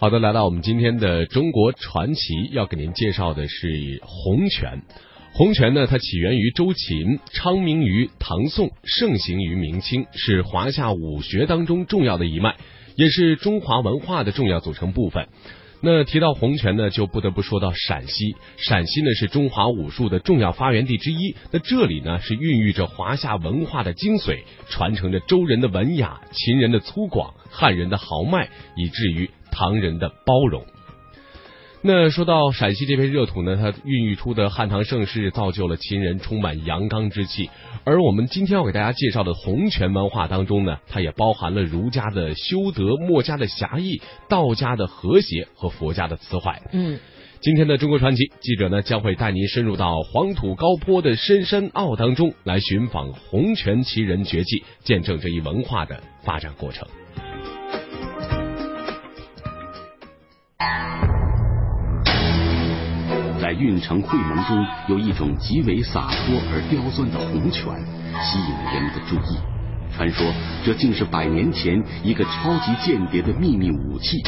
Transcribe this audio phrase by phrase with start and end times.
[0.00, 3.68] 好的，来到我们今天的中国传奇，要给您介绍的是
[4.02, 4.82] 洪拳。
[5.32, 12.54] 洪拳呢，它起源于周秦，昌明于唐宋，盛行于明清，是华夏武学当中重要的一脉，
[12.94, 15.26] 也是中华文化的重要组成部分。
[15.80, 18.36] 那提到洪拳呢，就不得不说到陕西。
[18.56, 21.34] 陕西呢是中华武术的重要发源地之一。
[21.50, 30.64] 那这里呢是孕育着华夏文化的精髓，传承着周人的文雅、秦人的粗犷、汉人的豪迈，以至于唐人的包容。
[31.80, 37.48] 那说到陕西这片热土呢，它孕育出的汉唐盛世，造就了秦人充满阳刚之气。
[37.84, 46.60] 而我们今天要给大家介绍的洪拳文化当中呢，它也包含了儒家的修德、墨家的侠义、道家的和谐和佛家的慈怀。
[46.72, 46.98] 嗯，
[47.40, 56.88] 今天的中国传奇记者呢，将会带您深入到黄土高坡的深山坳当中，来寻访洪拳奇人绝技，见证这一文化的发展过程。
[63.48, 67.64] 在运城会盟中，有一种极为洒脱而刁钻的红拳，
[68.22, 69.38] 吸引了人们的注意。
[69.90, 70.26] 传说
[70.62, 74.22] 这竟是百年前一个超级间谍的秘密武器。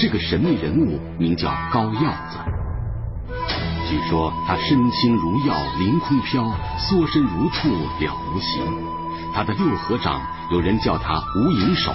[0.00, 2.38] 这个神秘人物名叫高耀子。
[3.88, 6.42] 据说他身轻如药，凌空飘；
[6.76, 8.66] 缩身如兔，了无形。
[9.32, 10.20] 他的六合掌，
[10.50, 11.92] 有人叫他无影手，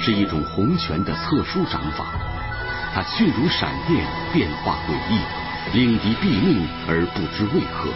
[0.00, 2.06] 是一种红拳的特殊掌法。
[2.94, 5.20] 他迅如闪电，变化诡异。
[5.72, 7.90] 令敌毙命而不知为何。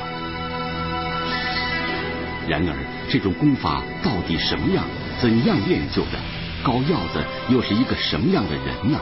[2.48, 2.74] 然而，
[3.08, 4.84] 这种功法到底什么样？
[5.20, 6.18] 怎样练就的？
[6.62, 9.00] 高耀子又是一个什么样的人呢？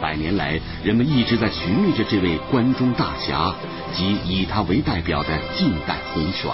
[0.00, 3.54] 百年来，人们一直在寻觅着这位关中大侠
[3.92, 6.50] 及以他为代表的近代红拳。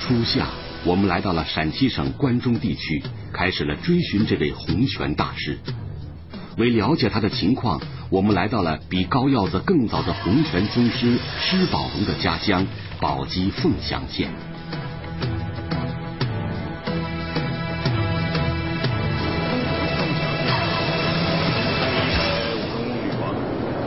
[0.00, 0.59] 初夏。
[0.86, 5.58] 我们来到了陕西省关中地区，开始了追寻这位洪拳大师。
[6.56, 12.66] 为了解他的情况，我们来到了比高耀子更早的洪拳宗师施宝龙的家乡
[12.98, 14.30] 宝鸡凤翔县。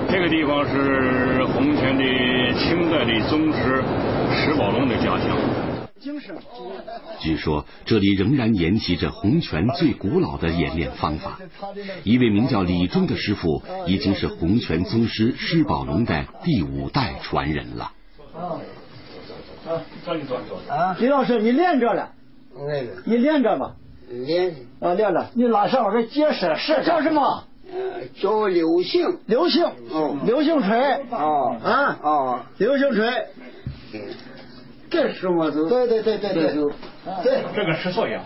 [0.09, 2.03] 这个地方是洪拳的
[2.53, 3.83] 清代的宗师
[4.31, 5.72] 施宝龙的家乡。
[7.19, 11.39] 据说这里仍然沿袭着洪拳最古老的演练方法。
[12.03, 17.91] 一位名叫李忠的师傅，已经是洪拳宗师施宝龙的第五代传人了。
[18.35, 18.59] 啊，
[20.69, 22.11] 啊，李老师，你练着了？
[22.55, 23.75] 那个，你练着吧？
[24.09, 24.55] 练。
[24.81, 25.29] 啊，练了。
[25.33, 27.45] 你拉上我这结实是叫什么？
[27.71, 29.19] 呃，叫刘姓。
[29.25, 29.65] 刘姓。
[29.91, 30.17] 哦。
[30.25, 31.01] 刘姓锤。
[31.11, 31.57] 哦。
[31.63, 31.99] 啊。
[32.01, 32.39] 哦。
[32.57, 33.09] 刘姓锤。
[34.93, 35.67] 这是么子？
[35.67, 36.53] 对对对对对，
[37.23, 38.23] 对，这个是错呀。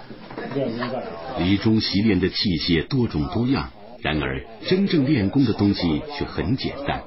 [1.40, 7.04] 李忠习练的器械多种多样，然而真正练功的东西却很简单。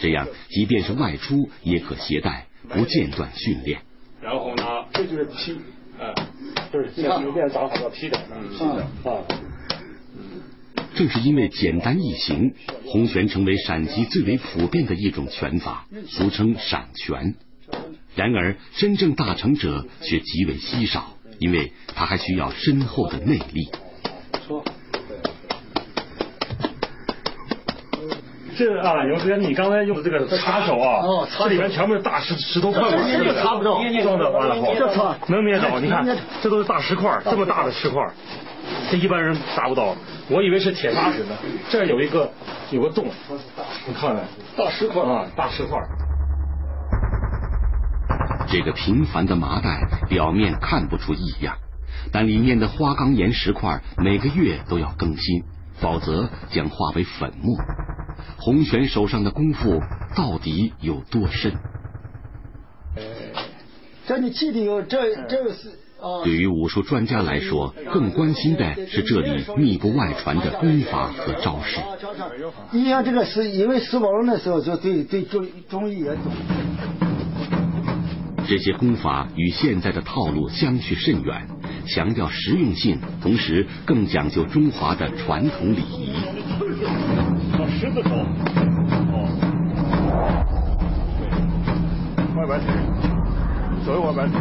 [0.00, 3.78] 这样，即便是外出也可携带，不间断训练。
[4.20, 5.60] 然后呢，这就是劈，
[6.00, 6.12] 嗯，
[6.72, 9.22] 就是像练掌法叫劈的，嗯啊。
[10.96, 12.54] 正是因为简单易行，
[12.86, 17.36] 洪拳成为陕西最为普遍的一种拳法，俗称闪拳。
[18.16, 21.04] 然而，真正大成者却极为稀少，
[21.38, 23.68] 因为他还需要深厚的内力。
[24.48, 24.64] 说，
[28.56, 34.56] 这啊，姚时间你刚才用的这个插手啊，哦，这里面全部是大石石头块，这插不着，装的完了
[35.28, 38.02] 能捏着，你看，这都是大石块，这么大的石块，
[38.90, 39.94] 这一般人达不到。
[40.30, 41.36] 我以为是铁砂石呢，
[41.68, 42.32] 这有一个
[42.70, 43.04] 有个洞，
[43.86, 44.24] 你看看，
[44.56, 45.78] 大石块啊，大石块。
[48.48, 51.56] 这个平凡的麻袋表面看不出异样，
[52.12, 55.42] 但里面的花岗岩石块每个月都要更新，
[55.80, 57.56] 否则将化为粉末。
[58.38, 59.80] 洪拳手上的功夫
[60.14, 61.52] 到底有多深？
[64.06, 65.68] 这你记得有这这个是
[66.00, 66.22] 啊。
[66.24, 71.80] 对于武术专家来说，更关心的是这里密不外传的功法和招式。
[72.70, 76.32] 你像这个是因为石宝龙的时候就对对中中医也懂。
[78.48, 81.48] 这些功法与现在的套路相去甚远，
[81.84, 86.14] 强调实用性，同时更讲究中华的传统礼仪。
[87.78, 88.10] 十字手，
[92.36, 92.66] 外摆腿，
[93.84, 94.40] 左右外摆腿。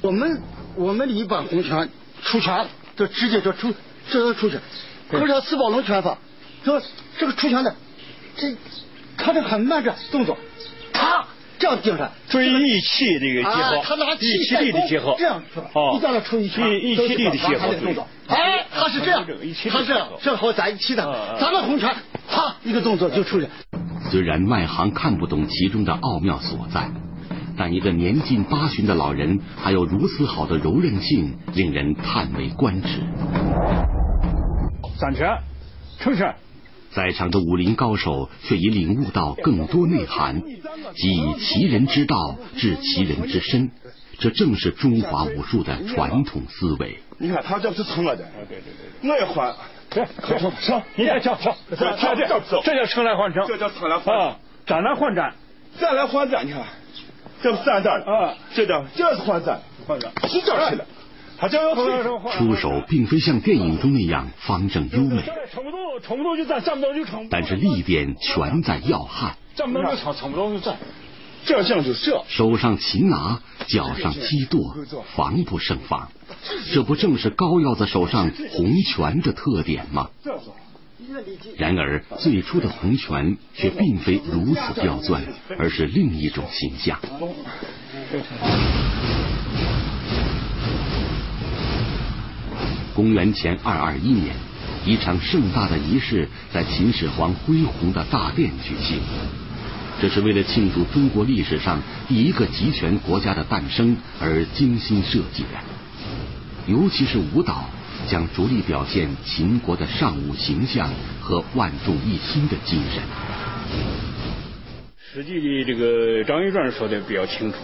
[0.00, 0.42] 我们
[0.76, 1.86] 我们一般红拳
[2.22, 3.74] 出拳就直接就出，
[4.08, 4.58] 这就出拳。
[5.10, 6.16] 可是四宝龙拳法，
[6.64, 6.80] 说
[7.18, 7.76] 这个出拳的，
[8.36, 8.56] 这
[9.18, 10.38] 他这很慢，这动作，
[10.94, 11.26] 啪。
[11.60, 15.66] 这样顶上，注意义气这个结合，啊他拿气义气力的结合，这样是吧？
[15.74, 18.08] 哦，一叫他出一拳，义义气力的结合，动作。
[18.28, 19.26] 哎，他是这样，
[19.70, 21.94] 他这样正好在一起的，咱们红拳，
[22.30, 23.46] 啪一个动作就出去。
[24.10, 26.88] 虽然外行看不懂其中的奥妙所在，
[27.58, 32.88] 但一个年近八旬的老人还有如此好的柔韧性，令人叹为观止。
[34.96, 35.28] 散拳，
[35.98, 36.34] 出拳。
[36.92, 40.42] 在场的武林高手却已领悟到更多内涵，
[40.94, 43.70] 即以其人之道治其人之身，
[44.18, 46.98] 这正是中华武术的传统思维。
[47.18, 48.72] 你看他这不是成了的，对对
[49.02, 49.54] 对，我也换，
[49.90, 50.04] 对，
[50.38, 55.34] 成成，你也跳跳，这这这叫成来换成，这叫成来换啊，站来换站，
[55.78, 56.64] 站来换站，你看，
[57.42, 60.84] 这不站站啊，这叫这是换站，换站，起脚去了。
[61.40, 67.28] 他这要出手并非像电影中那样方正优美，撑不住，撑不住就站，站不到就撑。
[67.30, 70.76] 但是力点全在要害，站不到就撑，撑不到就站。
[71.46, 74.74] 这像就这，手上擒拿，脚上击跺，
[75.16, 76.10] 防不胜防。
[76.74, 80.10] 这不正是高腰子手上红拳的特点吗？
[81.56, 85.24] 然而，最初的红拳却并非如此刁钻，
[85.58, 87.00] 而是另一种形象。
[93.00, 94.36] 公元前二二一年，
[94.84, 99.00] 一场盛大的仪式在秦始皇恢宏的大殿举行。
[100.02, 105.48] 这是为了庆祝中国历史上第一个集权国家的诞生而精心设计的。
[106.66, 107.70] 尤其是舞蹈，
[108.06, 110.90] 将着力表现秦国的尚武形象
[111.22, 113.02] 和万众一心的精神。
[115.14, 117.56] 实际的这个《张仪传》说的比较清楚。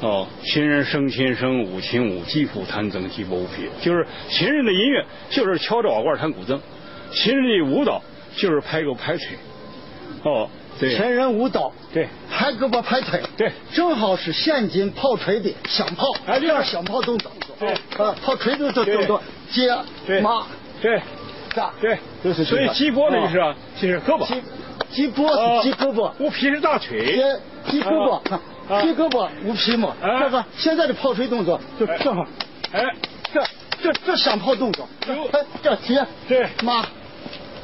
[0.00, 3.68] 哦，秦人生秦生，舞秦舞，击鼓弹筝，击波舞皮。
[3.80, 6.58] 就是秦人的音乐就是敲着瓦罐弹古筝，
[7.12, 8.02] 秦人的舞蹈
[8.36, 9.28] 就是拍个拍腿。
[10.24, 10.48] 哦，
[10.78, 19.70] 对，前人舞蹈，对，拍胳膊拍腿，对，正好是现今炮锤的响炮，哎，这样响炮动作，对，啊，炮锤的这动作，接
[20.06, 20.20] 对。
[20.20, 20.46] 马，
[20.80, 21.00] 对，
[21.54, 24.42] 炸，对，就是所以击波的意思啊，就是胳膊，击
[24.90, 28.38] 击脖子，击胳膊，舞皮是大腿，接击胳膊，
[28.68, 32.26] 击胳膊无皮嘛，这个现在的炮锤动作就正好，
[32.72, 32.84] 哎，
[33.32, 33.42] 这
[33.82, 35.14] 这这响炮动作，哎，
[35.62, 36.46] 这接对。
[36.62, 36.84] 妈。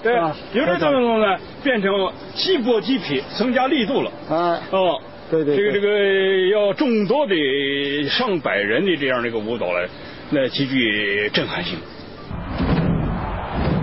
[0.02, 0.14] 对，
[0.55, 1.93] 有点这么动呢，变成
[2.35, 4.11] 击波击皮，增加力度了。
[4.31, 4.99] 啊，哦，
[5.31, 7.35] 对对，这个这个要众多的
[8.08, 9.87] 上百人的这样的一个舞蹈来，
[10.31, 11.79] 那极具震撼性。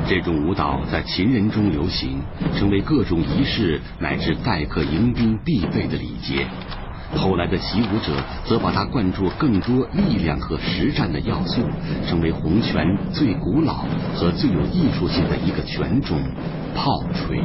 [0.10, 2.20] 这种舞蹈在秦人中流行，
[2.58, 6.48] 成为各种仪式乃至待客迎宾必备的礼节。
[7.16, 8.14] 后来的习武者
[8.46, 11.62] 则把它灌注更多力量和实战的要素，
[12.08, 16.20] 成为洪拳最古老和最有艺术性的一个拳种——
[16.76, 17.42] 炮锤。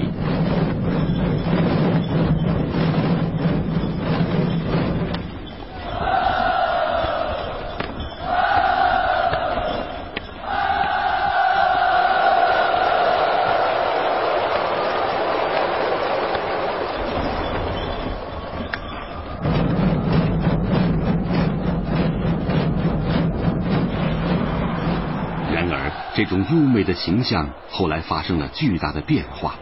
[26.53, 29.55] 优美的形象后来发生了巨大的变化，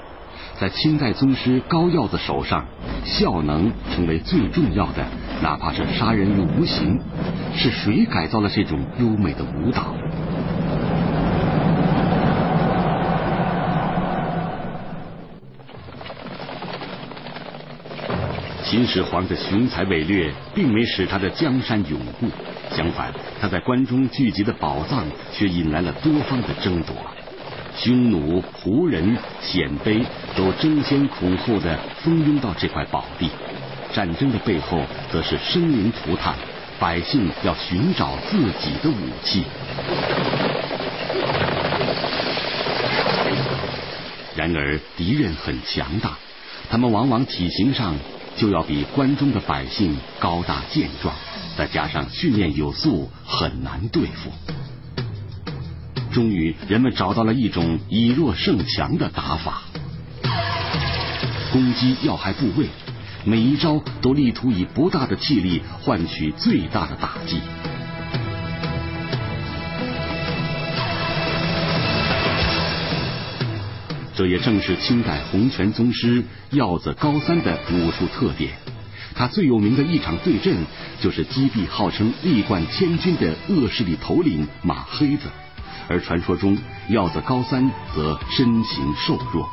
[0.59, 2.67] 在清代宗师高耀的手上，
[3.05, 5.07] 效能成为最重要的，
[5.41, 7.01] 哪怕是杀人于无形。
[7.55, 9.95] 是谁改造了这种优美的舞蹈？
[18.71, 22.29] 秦始皇的雄才伟略，并没使他的江山永固。
[22.71, 26.95] 相反，他在关中聚集的宝藏却引来了多方的争夺，
[27.77, 30.05] 匈奴、胡人、鲜卑
[30.37, 33.29] 都争先恐后的蜂拥到这块宝地。
[33.93, 36.37] 战争的背后，则是生灵涂炭，
[36.79, 39.43] 百姓要寻找自己的武器。
[44.37, 46.17] 然而，敌人很强大，
[46.71, 47.97] 他们往往体型上
[48.37, 51.15] 就要比关中的百姓高大健壮。
[51.57, 54.31] 再加上训练有素，很难对付。
[56.13, 59.63] 终于，人们找到了一种以弱胜强的打法：
[61.53, 62.67] 攻击要害部位，
[63.25, 67.41] 每一招都力图以不大的气力换取最大的打击。
[74.21, 78.51] 这也正是清代洪拳宗师耀子高三的武术特点。
[79.15, 80.59] 他最有名的一场对阵，
[81.01, 85.31] 就是击毙号称力冠千军的恶势力头领马黑子，
[85.89, 86.59] 而传说中
[86.91, 89.49] 耀子高三则身形瘦弱。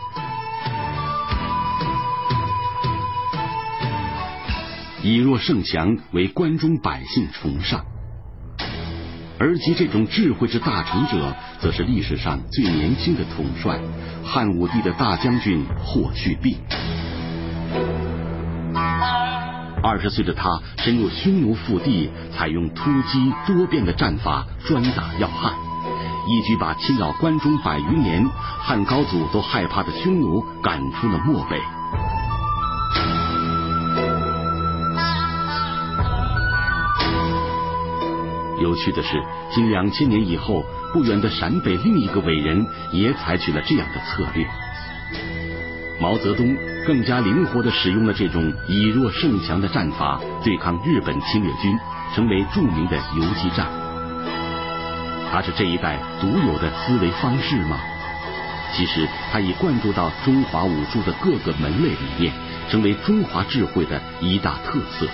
[5.02, 7.86] 以弱胜强为关中百姓崇尚。
[9.40, 13.80] 而及这种智慧之大成者，则是历史上最年轻的统帅——
[14.26, 16.58] 汉武帝的大将军霍去病。
[19.84, 25.54] 二十岁的他深入匈奴腹地，采用突击多变的战法，专打要害，
[26.28, 28.28] 一举把侵扰关中百余年、
[28.60, 31.62] 汉高祖都害怕的匈奴赶出了漠北。
[38.60, 39.22] 有趣的是，
[39.54, 44.46] 近两千年以后，不远的陕北另一个伟人也采取了这样的策略。
[46.00, 51.78] 毛泽东更加灵活地使用了这种以弱胜强的战法，对抗日本侵略军，
[52.16, 53.68] 成为著名的游击战。
[55.32, 57.80] 他是这一代独有的思维方式吗？
[58.74, 62.34] 其实，他已灌注到中华武术的各个门类里面，
[62.70, 65.08] 成为中华智慧的一大特色。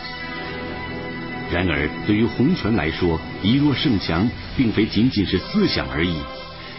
[1.54, 6.18] 然而，对于洪拳来说，以弱胜强并非仅仅是思想而已。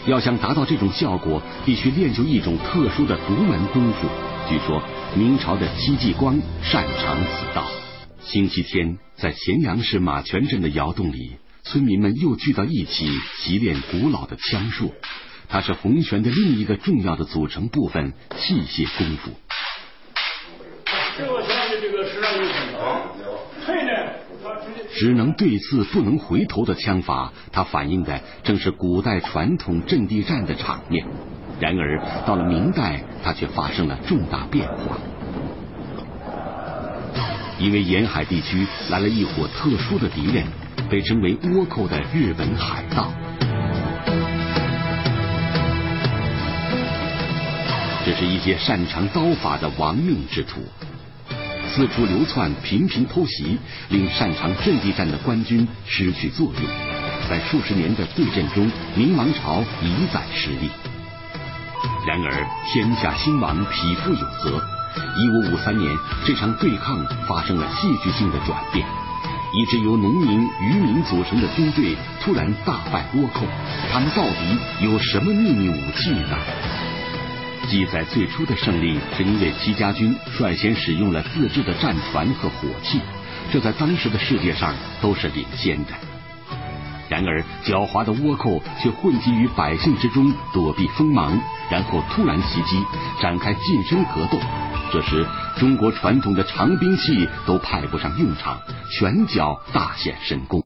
[0.07, 4.09] 要想达到这种效果，必须练就一种特殊的独门功夫。
[4.49, 4.83] 据说
[5.15, 7.71] 明朝的戚继光擅长此道。
[8.21, 14.93] 星期天，在咸阳市马泉镇的窑洞里，村民们又聚到一起习练古老的枪术。
[15.49, 19.31] 它是洪拳的另一个重要的组成部分——器械功夫。
[21.17, 23.15] 这个枪的这个实战有很强
[23.65, 24.04] 退呢？
[24.97, 31.05] 只能对刺不能回头的枪法，它反映的正是古代传统阵地战的场面。
[31.61, 34.99] 然而到了明代，它却发生了重大变化。
[37.59, 40.45] 因为沿海地区来了一伙特殊的敌人，
[40.89, 43.13] 被称为倭寇的日本海盗。
[48.05, 50.61] 这是一些擅长刀法的亡命之徒。
[51.73, 56.63] 四处流窜，频频偷袭，令擅长阵地战的官军失去作用。
[57.29, 60.71] 在数十年的对阵中，明王朝一再失利。
[62.07, 64.63] 然而，天下兴亡，匹夫有责。
[65.17, 65.91] 一五五三年，
[66.25, 68.87] 这场对抗发生了戏剧性的转变。
[69.57, 73.47] 一支由农民、渔民组成的军队突然大败倭寇，
[73.93, 76.37] 他们到底有什么秘密武器呢？
[77.75, 83.01] 记载最初的胜利是因为戚家军率先使用了自制的战船和火器，
[83.51, 85.91] 这在当时的世界上都是领先的。
[87.09, 91.37] 然而，狡猾的倭寇却混迹于百姓之中，躲避锋芒，
[91.69, 92.81] 然后突然袭击，
[93.21, 94.39] 展开近身格斗。
[94.93, 95.27] 这时，
[95.59, 98.57] 中国传统的长兵器都派不上用场，
[98.89, 100.53] 拳脚大显神功。